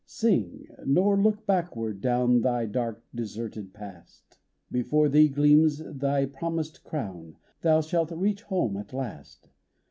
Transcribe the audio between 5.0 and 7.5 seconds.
thee gleams thy promised crown;